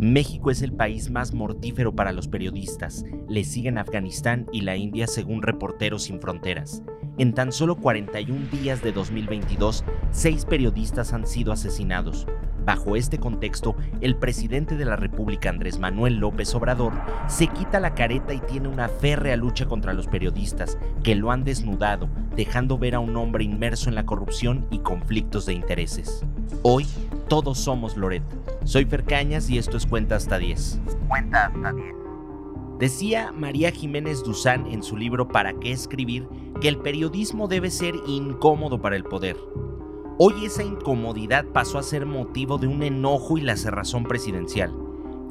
[0.00, 3.04] México es el país más mortífero para los periodistas.
[3.28, 6.82] Le siguen Afganistán y la India según Reporteros Sin Fronteras.
[7.18, 12.26] En tan solo 41 días de 2022, seis periodistas han sido asesinados.
[12.64, 16.94] Bajo este contexto, el presidente de la República, Andrés Manuel López Obrador,
[17.28, 21.44] se quita la careta y tiene una férrea lucha contra los periodistas, que lo han
[21.44, 26.24] desnudado, dejando ver a un hombre inmerso en la corrupción y conflictos de intereses.
[26.62, 26.86] Hoy,
[27.30, 28.24] todos somos Loret.
[28.64, 30.80] Soy Fer Cañas y esto es Cuenta hasta 10.
[31.06, 31.94] Cuenta hasta 10.
[32.80, 36.26] Decía María Jiménez Duzán en su libro Para qué escribir
[36.60, 39.36] que el periodismo debe ser incómodo para el poder.
[40.18, 44.76] Hoy esa incomodidad pasó a ser motivo de un enojo y la cerrazón presidencial.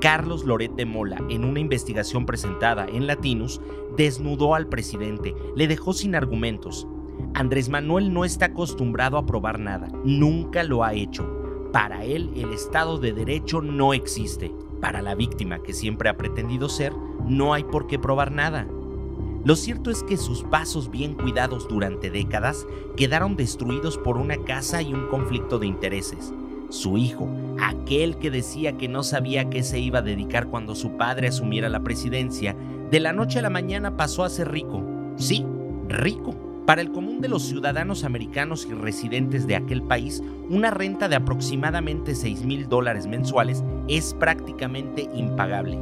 [0.00, 3.60] Carlos Loret de Mola, en una investigación presentada en Latinus,
[3.96, 6.88] desnudó al presidente, le dejó sin argumentos.
[7.34, 11.43] Andrés Manuel no está acostumbrado a probar nada, nunca lo ha hecho.
[11.74, 14.54] Para él el Estado de Derecho no existe.
[14.80, 16.92] Para la víctima que siempre ha pretendido ser,
[17.26, 18.68] no hay por qué probar nada.
[19.44, 22.64] Lo cierto es que sus pasos bien cuidados durante décadas
[22.96, 26.32] quedaron destruidos por una casa y un conflicto de intereses.
[26.68, 27.28] Su hijo,
[27.60, 31.26] aquel que decía que no sabía a qué se iba a dedicar cuando su padre
[31.26, 32.54] asumiera la presidencia,
[32.88, 34.80] de la noche a la mañana pasó a ser rico.
[35.16, 35.44] Sí,
[35.88, 36.36] rico.
[36.66, 41.16] Para el común de los ciudadanos americanos y residentes de aquel país, una renta de
[41.16, 45.78] aproximadamente 6 mil dólares mensuales es prácticamente impagable.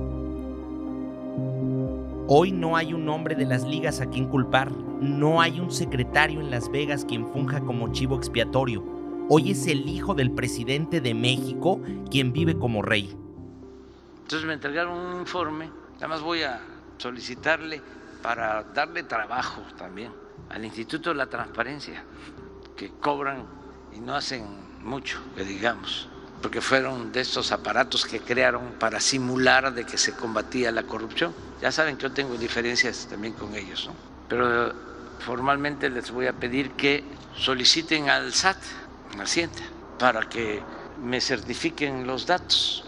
[2.26, 6.40] Hoy no hay un hombre de las ligas a quien culpar, no hay un secretario
[6.40, 8.82] en Las Vegas quien funja como chivo expiatorio.
[9.28, 11.80] Hoy es el hijo del presidente de México
[12.10, 13.16] quien vive como rey.
[14.22, 16.60] Entonces me entregaron un informe, además voy a
[16.98, 17.80] solicitarle
[18.20, 22.04] para darle trabajo también al Instituto de la Transparencia,
[22.76, 23.46] que cobran
[23.92, 24.44] y no hacen
[24.82, 26.08] mucho, que digamos,
[26.40, 31.32] porque fueron de estos aparatos que crearon para simular de que se combatía la corrupción.
[31.60, 34.12] Ya saben que yo tengo diferencias también con ellos, ¿no?
[34.32, 34.72] pero
[35.18, 37.04] formalmente les voy a pedir que
[37.36, 38.56] soliciten al SAT,
[39.12, 39.60] al Hacienda,
[39.98, 40.62] para que
[40.98, 42.82] me certifiquen los datos.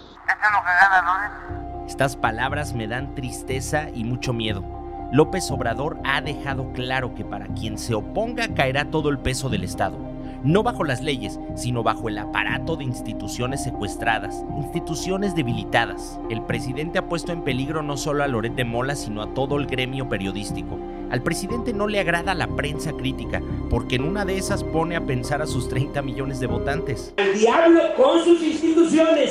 [1.86, 4.73] Estas palabras me dan tristeza y mucho miedo.
[5.14, 9.62] López Obrador ha dejado claro que para quien se oponga caerá todo el peso del
[9.62, 9.96] Estado,
[10.42, 16.18] no bajo las leyes, sino bajo el aparato de instituciones secuestradas, instituciones debilitadas.
[16.30, 19.56] El presidente ha puesto en peligro no solo a Loret de Mola, sino a todo
[19.56, 20.80] el gremio periodístico.
[21.12, 25.06] Al presidente no le agrada la prensa crítica, porque en una de esas pone a
[25.06, 27.14] pensar a sus 30 millones de votantes.
[27.18, 29.30] El diablo con sus instituciones.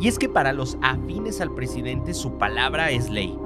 [0.00, 3.36] Y es que para los afines al presidente su palabra es ley.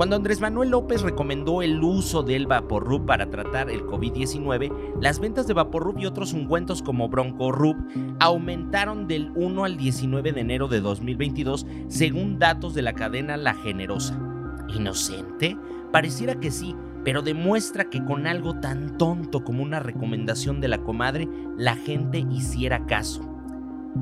[0.00, 5.46] Cuando Andrés Manuel López recomendó el uso del Vaporrub para tratar el COVID-19, las ventas
[5.46, 7.76] de Vaporrub y otros ungüentos como Broncorub
[8.18, 13.52] aumentaron del 1 al 19 de enero de 2022 según datos de la cadena La
[13.52, 14.18] Generosa.
[14.74, 15.58] ¿Inocente?
[15.92, 16.74] Pareciera que sí,
[17.04, 21.28] pero demuestra que con algo tan tonto como una recomendación de la comadre,
[21.58, 23.29] la gente hiciera caso.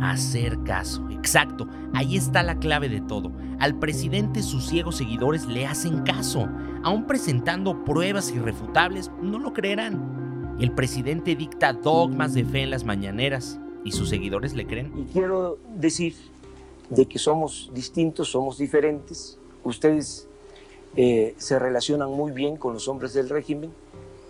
[0.00, 3.32] Hacer caso, exacto, ahí está la clave de todo.
[3.58, 6.48] Al presidente sus ciegos seguidores le hacen caso,
[6.84, 10.56] aún presentando pruebas irrefutables, no lo creerán.
[10.60, 14.92] El presidente dicta dogmas de fe en las mañaneras y sus seguidores le creen.
[14.96, 16.14] Y quiero decir
[16.90, 19.38] de que somos distintos, somos diferentes.
[19.64, 20.28] Ustedes
[20.96, 23.70] eh, se relacionan muy bien con los hombres del régimen.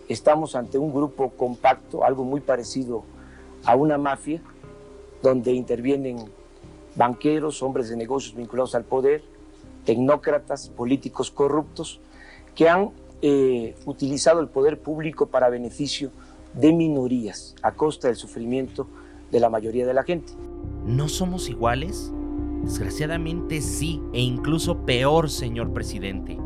[0.09, 3.03] Estamos ante un grupo compacto, algo muy parecido
[3.65, 4.41] a una mafia
[5.23, 6.19] donde intervienen
[6.95, 9.23] banqueros, hombres de negocios vinculados al poder,
[9.85, 12.01] tecnócratas, políticos corruptos,
[12.55, 12.91] que han
[13.23, 16.11] eh, utilizado el poder público para beneficio
[16.55, 18.87] de minorías a costa del sufrimiento
[19.31, 20.33] de la mayoría de la gente.
[20.85, 22.13] ¿No somos iguales?
[22.63, 26.39] Desgraciadamente sí, e incluso peor, señor presidente.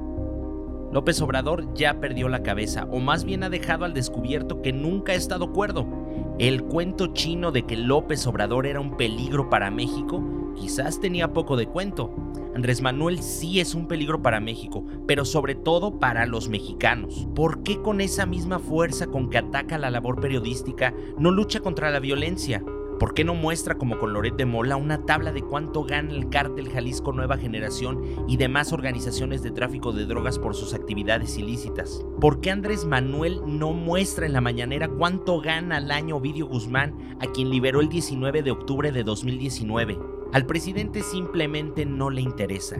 [0.92, 5.12] López Obrador ya perdió la cabeza, o más bien ha dejado al descubierto que nunca
[5.12, 5.86] ha estado cuerdo
[6.38, 10.22] el cuento chino de que López Obrador era un peligro para México
[10.54, 12.14] quizás tenía poco de cuento.
[12.54, 17.26] Andrés Manuel sí es un peligro para México, pero sobre todo para los mexicanos.
[17.34, 21.90] ¿Por qué con esa misma fuerza con que ataca la labor periodística no lucha contra
[21.90, 22.62] la violencia?
[23.02, 26.28] ¿Por qué no muestra como con Loret de Mola una tabla de cuánto gana el
[26.28, 32.06] cártel Jalisco Nueva Generación y demás organizaciones de tráfico de drogas por sus actividades ilícitas?
[32.20, 37.16] ¿Por qué Andrés Manuel no muestra en la mañanera cuánto gana al año Ovidio Guzmán,
[37.18, 39.98] a quien liberó el 19 de octubre de 2019?
[40.32, 42.76] Al presidente simplemente no le interesa.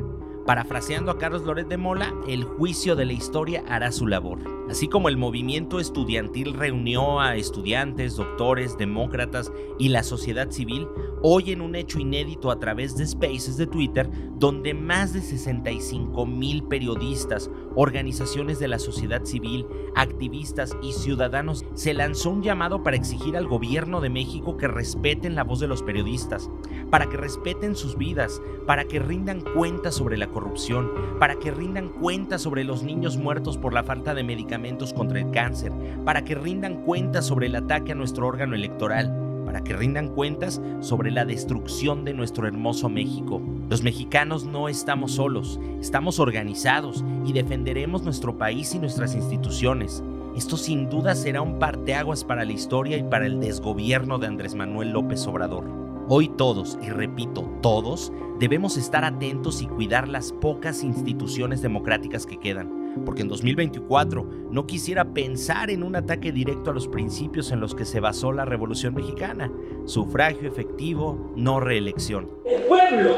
[0.46, 4.40] Parafraseando a Carlos Loret de Mola, el juicio de la historia hará su labor.
[4.68, 10.88] Así como el movimiento estudiantil reunió a estudiantes, doctores, demócratas y la sociedad civil,
[11.22, 16.26] hoy en un hecho inédito a través de Spaces de Twitter, donde más de 65
[16.26, 22.96] mil periodistas, organizaciones de la sociedad civil, activistas y ciudadanos se lanzó un llamado para
[22.96, 26.50] exigir al gobierno de México que respeten la voz de los periodistas,
[26.92, 31.88] para que respeten sus vidas, para que rindan cuentas sobre la corrupción, para que rindan
[31.88, 35.72] cuentas sobre los niños muertos por la falta de medicamentos contra el cáncer,
[36.04, 40.60] para que rindan cuentas sobre el ataque a nuestro órgano electoral, para que rindan cuentas
[40.80, 43.40] sobre la destrucción de nuestro hermoso México.
[43.70, 50.04] Los mexicanos no estamos solos, estamos organizados y defenderemos nuestro país y nuestras instituciones.
[50.36, 54.54] Esto sin duda será un parteaguas para la historia y para el desgobierno de Andrés
[54.54, 55.91] Manuel López Obrador.
[56.14, 62.38] Hoy todos, y repito, todos, debemos estar atentos y cuidar las pocas instituciones democráticas que
[62.38, 67.60] quedan, porque en 2024 no quisiera pensar en un ataque directo a los principios en
[67.60, 69.50] los que se basó la Revolución Mexicana,
[69.86, 72.28] sufragio efectivo, no reelección.
[72.44, 73.16] El pueblo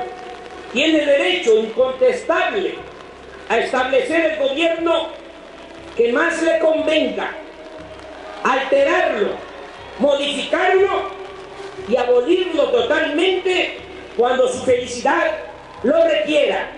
[0.72, 2.76] tiene derecho incontestable
[3.48, 5.08] a establecer el gobierno
[5.96, 7.32] que más le convenga,
[8.44, 9.30] alterarlo,
[9.98, 11.13] modificarlo
[11.88, 13.78] y abolirlo totalmente
[14.16, 15.24] cuando su felicidad
[15.82, 16.70] lo requiera.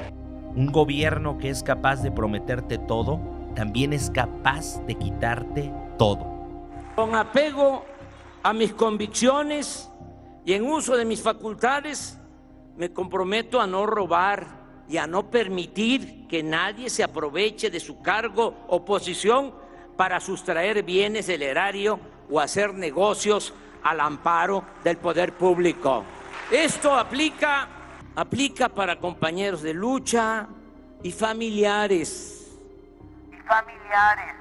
[0.54, 3.20] Un gobierno que es capaz de prometerte todo,
[3.54, 6.26] también es capaz de quitarte todo.
[6.94, 7.84] Con apego
[8.42, 9.90] a mis convicciones
[10.44, 12.18] y en uso de mis facultades,
[12.76, 18.00] me comprometo a no robar y a no permitir que nadie se aproveche de su
[18.00, 19.52] cargo o posición
[19.96, 21.98] para sustraer bienes del erario
[22.30, 23.52] o hacer negocios
[23.86, 26.04] al amparo del poder público.
[26.50, 27.68] Esto aplica,
[28.16, 30.48] aplica para compañeros de lucha
[31.02, 32.58] y familiares.
[33.30, 34.34] Y familiares.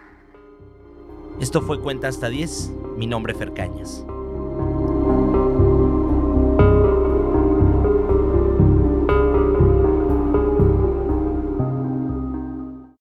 [1.39, 2.71] Esto fue Cuenta hasta 10.
[2.97, 4.05] Mi nombre es Fer Cañas.